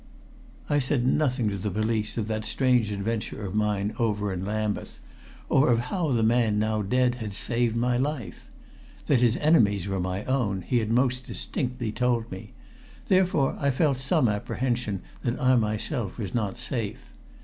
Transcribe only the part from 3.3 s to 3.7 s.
of